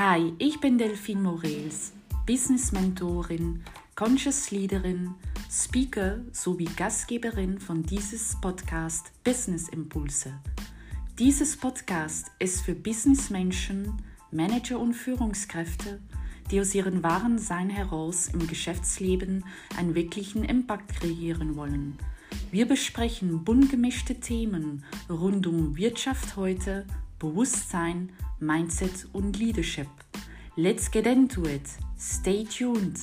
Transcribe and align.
Hi, 0.00 0.32
ich 0.38 0.60
bin 0.60 0.78
Delphine 0.78 1.22
Morels, 1.22 1.92
Business 2.24 2.70
Mentorin, 2.70 3.64
Conscious 3.96 4.52
Leaderin, 4.52 5.12
Speaker 5.50 6.20
sowie 6.30 6.68
Gastgeberin 6.76 7.58
von 7.58 7.82
dieses 7.82 8.40
Podcast 8.40 9.10
Business 9.24 9.68
Impulse. 9.68 10.32
Dieses 11.18 11.56
Podcast 11.56 12.30
ist 12.38 12.60
für 12.60 12.76
Businessmenschen, 12.76 13.92
Manager 14.30 14.78
und 14.78 14.94
Führungskräfte, 14.94 16.00
die 16.52 16.60
aus 16.60 16.76
ihrem 16.76 17.02
wahren 17.02 17.40
Sein 17.40 17.68
heraus 17.68 18.28
im 18.28 18.46
Geschäftsleben 18.46 19.44
einen 19.76 19.96
wirklichen 19.96 20.44
Impact 20.44 20.94
kreieren 21.00 21.56
wollen. 21.56 21.98
Wir 22.52 22.68
besprechen 22.68 23.42
bunt 23.42 23.68
gemischte 23.68 24.20
Themen 24.20 24.84
rund 25.10 25.48
um 25.48 25.76
Wirtschaft 25.76 26.36
heute, 26.36 26.86
Bewusstsein, 27.18 28.12
Mindset 28.40 29.06
und 29.12 29.38
Leadership. 29.38 29.88
Let's 30.56 30.90
get 30.90 31.06
into 31.06 31.44
it. 31.44 31.68
Stay 31.98 32.44
tuned. 32.44 32.98